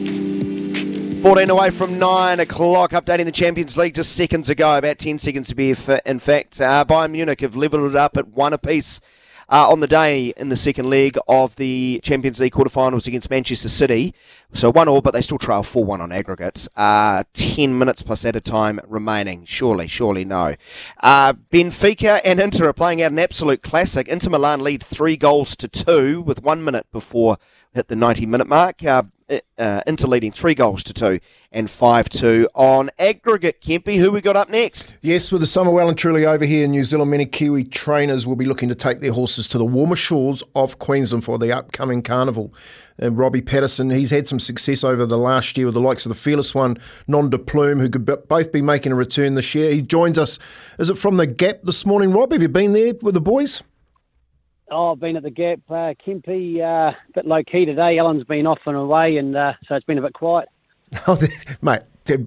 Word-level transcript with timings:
14 0.00 1.50
away 1.50 1.70
from 1.70 2.00
9 2.00 2.40
o'clock, 2.40 2.90
updating 2.90 3.26
the 3.26 3.30
Champions 3.30 3.76
League 3.76 3.94
just 3.94 4.10
seconds 4.10 4.50
ago, 4.50 4.76
about 4.76 4.98
10 4.98 5.20
seconds 5.20 5.46
to 5.46 5.54
be 5.54 5.68
in 5.68 6.18
fact. 6.18 6.60
Uh, 6.60 6.84
Bayern 6.84 7.12
Munich 7.12 7.40
have 7.42 7.54
levelled 7.54 7.90
it 7.90 7.96
up 7.96 8.16
at 8.16 8.26
one 8.26 8.52
apiece 8.52 9.00
uh, 9.48 9.70
on 9.70 9.78
the 9.78 9.86
day 9.86 10.32
in 10.36 10.48
the 10.48 10.56
second 10.56 10.90
leg 10.90 11.16
of 11.28 11.54
the 11.54 12.00
Champions 12.02 12.40
League 12.40 12.54
quarterfinals 12.54 13.06
against 13.06 13.30
Manchester 13.30 13.68
City. 13.68 14.14
So 14.52 14.68
1 14.72 14.88
all, 14.88 15.00
but 15.00 15.14
they 15.14 15.20
still 15.20 15.38
trail 15.38 15.62
4 15.62 15.84
1 15.84 16.00
on 16.00 16.10
aggregate. 16.10 16.66
Uh, 16.74 17.22
10 17.34 17.78
minutes 17.78 18.02
plus 18.02 18.24
at 18.24 18.34
a 18.34 18.40
time 18.40 18.80
remaining. 18.88 19.44
Surely, 19.44 19.86
surely 19.86 20.24
no. 20.24 20.56
Uh, 21.00 21.34
Benfica 21.34 22.20
and 22.24 22.40
Inter 22.40 22.68
are 22.68 22.72
playing 22.72 23.00
out 23.00 23.12
an 23.12 23.18
absolute 23.20 23.62
classic. 23.62 24.08
Inter 24.08 24.30
Milan 24.30 24.60
lead 24.60 24.82
3 24.82 25.16
goals 25.16 25.54
to 25.54 25.68
2 25.68 26.20
with 26.20 26.42
1 26.42 26.64
minute 26.64 26.86
before 26.90 27.38
hit 27.74 27.88
the 27.88 27.96
90 27.96 28.26
minute 28.26 28.46
mark. 28.46 28.82
Uh, 28.82 29.02
uh, 29.58 29.80
Inter 29.86 30.06
leading 30.08 30.32
three 30.32 30.54
goals 30.54 30.82
to 30.84 30.92
two 30.92 31.18
and 31.50 31.70
five 31.70 32.08
two 32.08 32.48
on 32.54 32.90
aggregate. 32.98 33.60
Kempy, 33.60 33.96
who 33.96 34.10
we 34.10 34.20
got 34.20 34.36
up 34.36 34.48
next? 34.48 34.94
Yes, 35.00 35.32
with 35.32 35.40
the 35.40 35.46
summer 35.46 35.70
well 35.70 35.88
and 35.88 35.96
truly 35.96 36.26
over 36.26 36.44
here 36.44 36.64
in 36.64 36.72
New 36.72 36.84
Zealand, 36.84 37.10
many 37.10 37.24
Kiwi 37.24 37.64
trainers 37.64 38.26
will 38.26 38.36
be 38.36 38.44
looking 38.44 38.68
to 38.68 38.74
take 38.74 39.00
their 39.00 39.12
horses 39.12 39.48
to 39.48 39.58
the 39.58 39.64
warmer 39.64 39.96
shores 39.96 40.42
of 40.54 40.78
Queensland 40.78 41.24
for 41.24 41.38
the 41.38 41.56
upcoming 41.56 42.02
carnival. 42.02 42.52
And 42.98 43.16
Robbie 43.16 43.42
Patterson, 43.42 43.90
he's 43.90 44.10
had 44.10 44.28
some 44.28 44.38
success 44.38 44.84
over 44.84 45.06
the 45.06 45.18
last 45.18 45.56
year 45.56 45.66
with 45.66 45.74
the 45.74 45.80
likes 45.80 46.04
of 46.04 46.10
the 46.10 46.16
fearless 46.16 46.54
one, 46.54 46.76
Nom 47.08 47.30
de 47.30 47.38
Plume, 47.38 47.80
who 47.80 47.88
could 47.88 48.04
both 48.04 48.52
be 48.52 48.62
making 48.62 48.92
a 48.92 48.96
return 48.96 49.34
this 49.34 49.54
year. 49.54 49.72
He 49.72 49.82
joins 49.82 50.18
us. 50.18 50.38
Is 50.78 50.90
it 50.90 50.98
from 50.98 51.16
the 51.16 51.26
Gap 51.26 51.60
this 51.64 51.86
morning, 51.86 52.12
Rob? 52.12 52.30
Have 52.32 52.42
you 52.42 52.48
been 52.48 52.72
there 52.72 52.92
with 53.02 53.14
the 53.14 53.20
boys? 53.20 53.62
Oh, 54.70 54.92
I've 54.92 55.00
been 55.00 55.16
at 55.16 55.22
the 55.22 55.30
Gap. 55.30 55.60
Uh, 55.68 55.74
uh, 55.74 55.90
a 55.90 56.96
bit 57.14 57.26
low 57.26 57.42
key 57.44 57.66
today. 57.66 57.98
Ellen's 57.98 58.24
been 58.24 58.46
off 58.46 58.60
and 58.66 58.76
away, 58.76 59.18
and 59.18 59.36
uh, 59.36 59.54
so 59.66 59.74
it's 59.74 59.84
been 59.84 59.98
a 59.98 60.02
bit 60.02 60.14
quiet. 60.14 60.48
Oh, 61.08 61.18
mate, 61.60 61.82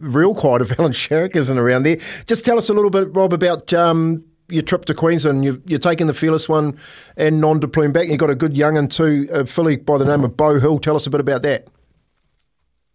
real 0.00 0.34
quiet 0.34 0.60
if 0.60 0.78
Ellen 0.78 0.92
Sherrick 0.92 1.34
isn't 1.34 1.56
around 1.56 1.84
there. 1.84 1.96
Just 2.26 2.44
tell 2.44 2.58
us 2.58 2.68
a 2.68 2.74
little 2.74 2.90
bit, 2.90 3.14
Rob, 3.14 3.32
about 3.32 3.72
um, 3.72 4.22
your 4.50 4.62
trip 4.62 4.84
to 4.86 4.94
Queensland. 4.94 5.44
You've, 5.44 5.62
you're 5.66 5.78
taking 5.78 6.08
the 6.08 6.14
fearless 6.14 6.46
one 6.46 6.76
and 7.16 7.40
Nom 7.40 7.60
de 7.60 7.68
Plume 7.68 7.92
back. 7.92 8.08
You've 8.08 8.18
got 8.18 8.28
a 8.28 8.34
good 8.34 8.58
young 8.58 8.76
and 8.76 8.90
too, 8.92 9.28
a 9.32 9.46
filly 9.46 9.76
by 9.76 9.96
the 9.96 10.04
name 10.04 10.24
of 10.24 10.36
Bow 10.36 10.58
Hill. 10.58 10.78
Tell 10.78 10.94
us 10.94 11.06
a 11.06 11.10
bit 11.10 11.20
about 11.20 11.40
that. 11.42 11.68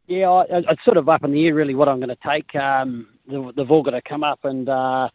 Yeah, 0.08 0.30
I, 0.30 0.46
it's 0.50 0.86
sort 0.86 0.98
of 0.98 1.10
up 1.10 1.24
in 1.24 1.32
the 1.32 1.48
air 1.48 1.56
really 1.56 1.74
what 1.74 1.90
I'm 1.90 2.00
going 2.00 2.10
to 2.10 2.18
take. 2.24 2.56
Um, 2.56 3.08
they've 3.28 3.72
all 3.72 3.82
got 3.82 3.92
to 3.92 4.02
come 4.04 4.24
up 4.24 4.46
and 4.46 4.70
uh, 4.70 5.10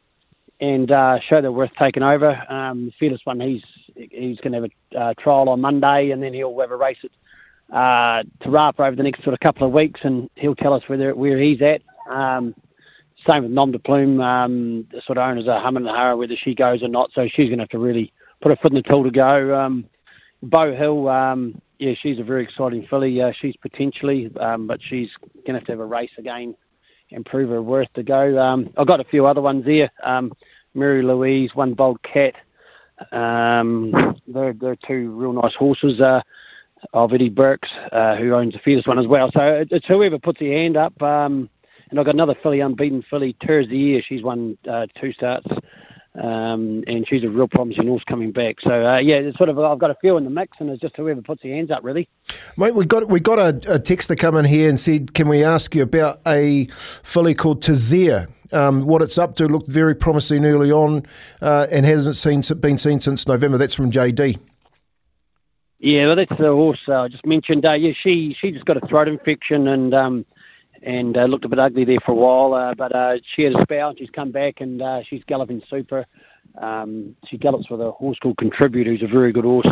and 0.61 0.91
uh, 0.91 1.19
show 1.20 1.41
they're 1.41 1.53
worth 1.53 1.72
taking 1.78 2.03
over. 2.03 2.41
Um, 2.48 2.92
fearless 2.98 3.22
one, 3.25 3.41
he's 3.41 3.64
he's 3.94 4.41
going 4.41 4.53
to 4.53 4.61
have 4.61 4.70
a 4.92 4.98
uh, 4.98 5.14
trial 5.14 5.48
on 5.48 5.61
Monday, 5.61 6.11
and 6.11 6.22
then 6.22 6.34
he'll 6.34 6.58
have 6.61 6.70
a 6.70 6.77
race 6.77 6.98
at 7.05 7.75
uh, 7.75 8.22
Te 8.42 8.48
Rapa 8.48 8.80
over 8.80 8.97
the 8.97 9.02
next 9.02 9.22
sort 9.22 9.34
of 9.34 9.41
couple 9.41 9.67
of 9.67 9.72
weeks, 9.72 10.00
and 10.05 10.28
he'll 10.34 10.55
tell 10.55 10.72
us 10.72 10.83
whether 10.86 11.14
where 11.14 11.39
he's 11.39 11.62
at. 11.62 11.83
Um, 12.11 12.55
same 13.27 13.42
with 13.42 13.52
Nom 13.52 13.70
de 13.70 13.78
Plume, 13.78 14.20
um, 14.20 14.86
the 14.92 15.02
sort 15.02 15.19
of 15.19 15.28
owners 15.28 15.47
are 15.47 15.61
humming 15.61 15.86
and 15.86 15.94
hara 15.94 16.17
whether 16.17 16.36
she 16.36 16.55
goes 16.55 16.83
or 16.83 16.89
not, 16.89 17.11
so 17.12 17.28
she's 17.28 17.48
going 17.48 17.58
to 17.58 17.64
have 17.64 17.70
to 17.70 17.79
really 17.79 18.13
put 18.40 18.51
her 18.51 18.57
foot 18.57 18.73
in 18.73 18.77
the 18.77 18.83
till 18.83 19.05
to 19.05 19.11
go. 19.11 19.55
Um, 19.58 19.84
Bow 20.42 20.74
Hill, 20.74 21.08
um, 21.08 21.61
yeah, 21.79 21.92
she's 22.01 22.18
a 22.18 22.24
very 22.24 22.42
exciting 22.42 22.86
filly. 22.89 23.20
Uh, 23.20 23.33
she's 23.39 23.57
potentially, 23.57 24.30
um, 24.40 24.67
but 24.67 24.80
she's 24.83 25.11
going 25.46 25.48
to 25.48 25.55
have 25.55 25.64
to 25.64 25.73
have 25.73 25.80
a 25.80 25.84
race 25.84 26.11
again 26.17 26.55
and 27.13 27.27
prove 27.27 27.51
her 27.51 27.63
worth 27.63 27.92
to 27.95 28.02
go. 28.02 28.39
Um, 28.39 28.70
I've 28.77 28.86
got 28.86 29.01
a 29.01 29.05
few 29.05 29.27
other 29.27 29.42
ones 29.42 29.64
there. 29.64 29.90
Um, 30.02 30.33
Mary 30.75 31.03
Louise, 31.03 31.55
One 31.55 31.75
Bold 31.75 32.03
Cat. 32.03 32.35
Um, 33.13 34.17
they're, 34.27 34.53
they're 34.53 34.77
two 34.77 35.11
real 35.11 35.33
nice 35.33 35.55
horses. 35.55 36.01
Uh, 36.01 36.23
of 36.92 37.13
Eddie 37.13 37.29
Burks, 37.29 37.69
uh, 37.92 38.17
who 38.17 38.33
owns 38.35 38.55
the 38.55 38.58
fearless 38.58 38.86
one 38.86 38.98
as 38.98 39.07
well. 39.07 39.31
So 39.33 39.64
it's 39.70 39.86
whoever 39.86 40.19
puts 40.19 40.41
their 40.41 40.57
hand 40.57 40.77
up. 40.77 41.01
Um, 41.03 41.51
and 41.91 41.98
I've 41.98 42.07
got 42.07 42.14
another 42.14 42.36
filly, 42.42 42.61
unbeaten 42.61 43.05
filly, 43.08 43.36
the 43.41 43.67
Year. 43.70 44.03
She's 44.03 44.23
won 44.23 44.57
uh, 44.69 44.86
two 45.01 45.13
starts. 45.13 45.47
Um, 46.14 46.83
and 46.89 47.07
she's 47.07 47.23
a 47.23 47.29
real 47.29 47.47
promising 47.47 47.87
horse 47.87 48.02
coming 48.05 48.33
back. 48.33 48.61
So 48.61 48.70
uh, 48.70 48.98
yeah, 48.98 49.17
it's 49.17 49.39
sort 49.39 49.48
of 49.48 49.58
I've 49.58 49.79
got 49.79 49.91
a 49.92 49.97
few 50.01 50.17
in 50.17 50.25
the 50.25 50.31
mix, 50.31 50.57
and 50.58 50.69
it's 50.69 50.81
just 50.81 50.97
whoever 50.97 51.23
puts 51.23 51.42
their 51.42 51.55
hands 51.55 51.70
up, 51.70 51.85
really. 51.85 52.08
Mate, 52.57 52.75
we 52.75 52.85
got 52.85 53.08
we 53.08 53.20
got 53.20 53.39
a, 53.39 53.75
a 53.75 53.79
texter 53.79 54.19
come 54.19 54.37
in 54.37 54.45
here 54.45 54.69
and 54.69 54.81
said, 54.81 55.14
can 55.14 55.29
we 55.29 55.45
ask 55.45 55.73
you 55.75 55.83
about 55.83 56.20
a 56.27 56.67
filly 57.05 57.35
called 57.35 57.63
Tazia? 57.63 58.29
Um, 58.52 58.86
what 58.86 59.02
it's 59.02 59.18
up 59.18 59.36
to 59.36 59.46
looked 59.46 59.68
very 59.68 59.94
promising 59.94 60.44
early 60.44 60.72
on 60.72 61.06
uh, 61.40 61.66
and 61.70 61.86
hasn't 61.86 62.16
seen 62.16 62.42
been 62.58 62.78
seen 62.78 63.00
since 63.00 63.27
November. 63.27 63.58
That's 63.58 63.74
from 63.74 63.90
JD. 63.90 64.38
Yeah, 65.78 66.08
well, 66.08 66.16
that's 66.16 66.36
the 66.36 66.52
horse 66.52 66.80
uh, 66.89 67.02
I 67.02 67.08
just 67.08 67.24
mentioned. 67.24 67.64
Uh, 67.64 67.72
yeah, 67.72 67.92
she 67.98 68.36
she 68.39 68.52
just 68.52 68.66
got 68.66 68.77
a 68.77 68.86
throat 68.86 69.08
infection 69.08 69.68
and 69.68 69.94
um, 69.94 70.27
and 70.83 71.16
uh, 71.16 71.24
looked 71.24 71.44
a 71.44 71.48
bit 71.48 71.58
ugly 71.58 71.84
there 71.84 72.00
for 72.05 72.12
a 72.12 72.14
while. 72.14 72.52
Uh, 72.52 72.74
but 72.74 72.94
uh, 72.94 73.16
she 73.34 73.42
had 73.42 73.55
a 73.55 73.62
spell. 73.62 73.94
She's 73.96 74.10
come 74.10 74.30
back 74.30 74.60
and 74.60 74.83
uh, 74.83 75.02
she's 75.02 75.24
galloping 75.24 75.62
super. 75.70 76.06
Um, 76.60 77.16
she 77.27 77.39
gallops 77.39 77.70
with 77.70 77.80
a 77.80 77.92
horse 77.92 78.18
called 78.18 78.36
Contribute, 78.36 78.86
who's 78.86 79.02
a 79.02 79.06
very 79.06 79.33
good 79.33 79.44
horse, 79.44 79.68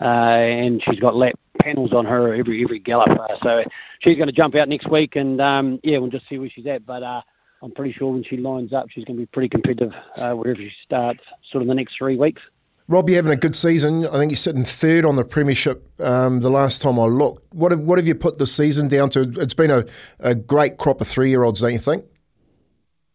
uh, 0.00 0.04
and 0.04 0.82
she's 0.82 1.00
got 1.00 1.16
lap 1.16 1.34
panels 1.60 1.92
on 1.92 2.04
her 2.04 2.34
every 2.34 2.62
every 2.62 2.78
gallop. 2.78 3.18
Uh, 3.18 3.36
so 3.42 3.64
she's 4.00 4.16
going 4.16 4.28
to 4.28 4.32
jump 4.32 4.54
out 4.54 4.68
next 4.68 4.90
week, 4.90 5.16
and 5.16 5.40
um, 5.40 5.80
yeah, 5.82 5.98
we'll 5.98 6.10
just 6.10 6.28
see 6.28 6.38
where 6.38 6.50
she's 6.50 6.66
at. 6.66 6.84
But 6.86 7.02
uh, 7.02 7.22
I'm 7.62 7.72
pretty 7.72 7.92
sure 7.92 8.12
when 8.12 8.22
she 8.22 8.36
lines 8.36 8.72
up, 8.72 8.88
she's 8.90 9.04
going 9.04 9.16
to 9.16 9.22
be 9.22 9.26
pretty 9.26 9.48
competitive 9.48 9.92
uh, 10.16 10.32
wherever 10.34 10.60
she 10.60 10.72
starts, 10.82 11.20
sort 11.50 11.62
of 11.62 11.68
the 11.68 11.74
next 11.74 11.96
three 11.96 12.16
weeks. 12.16 12.42
Rob, 12.86 13.08
you're 13.10 13.16
having 13.16 13.32
a 13.32 13.36
good 13.36 13.54
season. 13.54 14.06
I 14.06 14.12
think 14.12 14.30
you're 14.30 14.36
sitting 14.36 14.64
third 14.64 15.04
on 15.04 15.16
the 15.16 15.24
premiership. 15.24 15.84
Um, 16.00 16.40
the 16.40 16.50
last 16.50 16.80
time 16.80 16.98
I 16.98 17.04
looked, 17.04 17.52
what 17.52 17.70
have, 17.70 17.80
what 17.80 17.98
have 17.98 18.08
you 18.08 18.14
put 18.14 18.38
the 18.38 18.46
season 18.46 18.88
down 18.88 19.10
to? 19.10 19.30
It's 19.36 19.52
been 19.52 19.70
a, 19.70 19.84
a 20.20 20.34
great 20.34 20.78
crop 20.78 21.02
of 21.02 21.06
three 21.06 21.28
year 21.28 21.42
olds, 21.42 21.60
don't 21.60 21.72
you 21.72 21.78
think? 21.78 22.04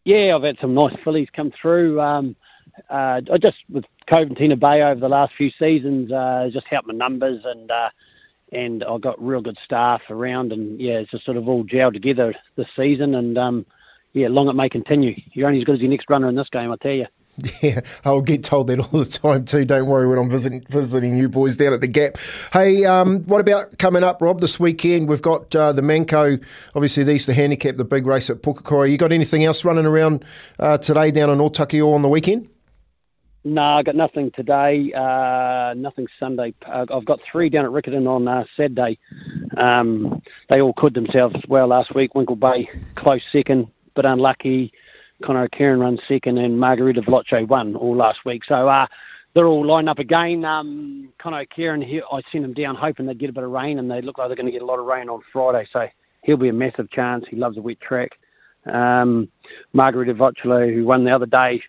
Yeah, 0.06 0.36
I've 0.36 0.44
had 0.44 0.59
some 0.59 0.76
nice 0.76 0.96
fillies 1.03 1.30
come 1.34 1.52
through. 1.59 2.00
Um, 2.02 2.36
uh, 2.90 3.22
I 3.32 3.38
just 3.40 3.58
with 3.70 3.86
Coventina 4.08 4.59
Bay 4.59 4.84
over 4.84 5.00
the 5.00 5.09
last 5.09 5.34
few 5.36 5.50
seasons, 5.50 6.12
uh, 6.12 6.50
just 6.52 6.68
helped 6.68 6.88
my 6.88 6.94
numbers 6.94 7.42
and 7.44 7.72
uh, 7.72 7.90
and 8.52 8.84
I've 8.84 9.02
got 9.02 9.24
real 9.24 9.42
good 9.42 9.58
staff 9.64 10.02
around 10.09 10.52
and 10.52 10.80
yeah, 10.80 11.00
it's 11.00 11.12
just 11.12 11.26
sort 11.26 11.38
of 11.38 11.48
all 11.48 11.64
gelled 11.64 11.94
together 11.94 12.36
this 12.56 12.68
season 12.76 13.16
and 13.16 13.38
um, 13.38 13.66
yeah, 14.13 14.28
long 14.29 14.47
it 14.47 14.53
may 14.53 14.69
continue. 14.69 15.19
You're 15.34 15.47
only 15.47 15.59
as 15.59 15.66
good 15.66 15.75
as 15.75 15.81
your 15.81 15.90
next 15.90 16.09
runner 16.09 16.29
in 16.29 16.35
this 16.35 16.50
game, 16.50 16.72
I 16.72 16.75
tell 16.78 16.91
you. 16.91 17.07
Yeah, 17.63 17.81
I'll 18.06 18.22
get 18.22 18.44
told 18.44 18.68
that 18.68 18.79
all 18.79 19.00
the 19.00 19.06
time 19.06 19.46
too. 19.46 19.66
Don't 19.66 19.88
worry 19.88 20.07
when 20.07 20.19
I'm 20.19 20.29
visiting 20.29 20.63
visiting 20.69 21.18
you 21.18 21.29
boys 21.29 21.57
down 21.57 21.74
at 21.74 21.81
the 21.81 21.88
Gap. 21.88 22.18
Hey, 22.52 22.85
um, 22.85 23.23
what 23.23 23.41
about 23.41 23.79
coming 23.79 24.03
up, 24.03 24.22
Rob? 24.22 24.40
This 24.40 24.59
weekend 24.59 25.09
we've 25.09 25.22
got 25.22 25.56
uh, 25.56 25.72
the 25.72 25.81
Manco, 25.81 26.38
obviously 26.75 27.03
these 27.03 27.25
the 27.25 27.31
Easter 27.31 27.34
Handicap, 27.34 27.78
the 27.78 27.85
big 27.85 28.06
race 28.06 28.29
at 28.29 28.44
Pukekohe. 28.44 28.91
You 28.91 28.97
got 28.97 29.12
anything 29.12 29.46
else 29.46 29.66
running 29.66 29.85
around 29.85 30.25
uh, 30.59 30.78
today 30.78 31.09
down 31.09 31.31
in 31.31 31.40
Otakio 31.40 31.94
on 31.94 32.03
the 32.03 32.09
weekend? 32.09 32.50
No, 33.46 33.62
I 33.62 33.84
got 33.84 33.96
nothing 33.96 34.31
today. 34.31 34.94
Uh, 34.94 35.73
nothing 35.75 36.07
Sunday. 36.18 36.53
Uh, 36.66 36.85
I've 36.90 37.06
got 37.06 37.19
three 37.29 37.50
down 37.50 37.66
at 37.66 37.72
Riccarton 37.72 38.07
on 38.07 38.28
uh, 38.28 38.46
Saturday. 38.56 39.00
Um, 39.57 40.22
they 40.50 40.62
all 40.62 40.73
could 40.73 40.94
themselves 40.94 41.35
well 41.50 41.68
last 41.68 41.94
week. 41.94 42.16
Winkle 42.16 42.38
Bay 42.38 42.70
close 42.96 43.22
second, 43.32 43.67
but 43.95 44.05
unlucky. 44.05 44.72
Connor 45.23 45.47
Kieran 45.47 45.79
runs 45.79 46.01
second, 46.07 46.37
and 46.37 46.59
Margarita 46.59 47.01
Veloce 47.01 47.47
won 47.47 47.75
all 47.75 47.95
last 47.95 48.25
week. 48.25 48.43
So 48.43 48.67
uh, 48.67 48.87
they're 49.34 49.45
all 49.45 49.66
lined 49.66 49.90
up 49.90 49.99
again. 49.99 50.43
Um, 50.45 51.09
Connor 51.17 51.45
Kieran, 51.45 51.81
he, 51.81 52.01
I 52.11 52.22
sent 52.31 52.43
him 52.43 52.53
down 52.53 52.75
hoping 52.75 53.05
they'd 53.05 53.19
get 53.19 53.29
a 53.29 53.34
bit 53.34 53.43
of 53.43 53.51
rain, 53.51 53.79
and 53.79 53.90
they 53.90 54.01
look 54.01 54.17
like 54.17 54.28
they're 54.28 54.35
going 54.35 54.47
to 54.47 54.51
get 54.51 54.61
a 54.61 54.66
lot 54.66 54.79
of 54.79 54.85
rain 54.85 55.09
on 55.09 55.22
Friday. 55.31 55.67
So 55.72 55.87
he'll 56.23 56.37
be 56.37 56.49
a 56.49 56.53
massive 56.53 56.90
chance. 56.90 57.25
He 57.29 57.35
loves 57.35 57.57
a 57.57 57.61
wet 57.61 57.79
track. 57.79 58.11
Um, 58.66 59.29
Margarita 59.73 60.13
Veloce, 60.13 60.73
who 60.73 60.85
won 60.85 61.03
the 61.03 61.11
other 61.11 61.25
day, 61.25 61.61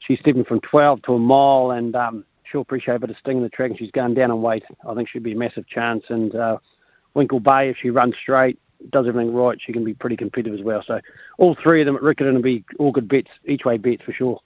she's 0.00 0.18
stepping 0.20 0.44
from 0.44 0.60
12 0.60 1.02
to 1.02 1.14
a 1.14 1.18
mile, 1.18 1.72
and 1.72 1.94
um, 1.96 2.24
she'll 2.44 2.62
appreciate 2.62 2.94
a 2.94 2.98
bit 2.98 3.10
of 3.10 3.16
sting 3.18 3.38
in 3.38 3.42
the 3.42 3.48
track, 3.48 3.70
and 3.70 3.78
she's 3.78 3.90
going 3.90 4.14
down 4.14 4.30
in 4.30 4.42
weight. 4.42 4.64
I 4.88 4.94
think 4.94 5.08
she'd 5.08 5.22
be 5.22 5.32
a 5.32 5.36
massive 5.36 5.66
chance. 5.66 6.04
And 6.08 6.34
uh, 6.34 6.58
Winkle 7.14 7.40
Bay, 7.40 7.70
if 7.70 7.76
she 7.76 7.90
runs 7.90 8.14
straight, 8.20 8.58
does 8.88 9.06
everything 9.06 9.34
right, 9.34 9.60
she 9.60 9.72
can 9.72 9.84
be 9.84 9.94
pretty 9.94 10.16
competitive 10.16 10.58
as 10.58 10.64
well. 10.64 10.82
So 10.82 11.00
all 11.38 11.54
three 11.54 11.82
of 11.82 11.86
them 11.86 11.96
at 11.96 12.02
Riccarton 12.02 12.34
will 12.34 12.42
be 12.42 12.64
all 12.78 12.92
good 12.92 13.08
bets, 13.08 13.30
each 13.44 13.64
way 13.64 13.76
bets 13.76 14.02
for 14.02 14.12
sure. 14.12 14.40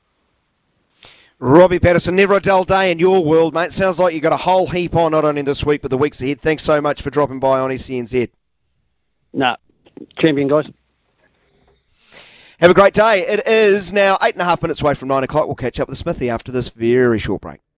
Robbie 1.38 1.78
Patterson, 1.78 2.16
never 2.16 2.34
a 2.34 2.40
dull 2.40 2.64
day 2.64 2.90
in 2.90 2.98
your 2.98 3.24
world, 3.24 3.54
mate. 3.54 3.72
Sounds 3.72 3.98
like 3.98 4.14
you've 4.14 4.22
got 4.22 4.32
a 4.32 4.38
whole 4.38 4.68
heap 4.68 4.94
on, 4.94 5.12
not 5.12 5.24
only 5.24 5.42
this 5.42 5.64
week, 5.64 5.82
but 5.82 5.90
the 5.90 5.98
weeks 5.98 6.22
ahead. 6.22 6.40
Thanks 6.40 6.62
so 6.62 6.80
much 6.80 7.02
for 7.02 7.10
dropping 7.10 7.40
by 7.40 7.58
on 7.58 7.70
SENZ. 7.70 8.30
No, 9.32 9.56
champion 10.16 10.48
guys. 10.48 10.66
Have 12.60 12.70
a 12.70 12.74
great 12.74 12.94
day. 12.94 13.26
It 13.26 13.46
is 13.46 13.92
now 13.92 14.16
eight 14.22 14.34
and 14.34 14.42
a 14.42 14.44
half 14.44 14.62
minutes 14.62 14.80
away 14.80 14.94
from 14.94 15.08
nine 15.08 15.24
o'clock. 15.24 15.46
We'll 15.46 15.56
catch 15.56 15.80
up 15.80 15.88
with 15.88 15.98
Smithy 15.98 16.30
after 16.30 16.52
this 16.52 16.68
very 16.68 17.18
short 17.18 17.42
break. 17.42 17.64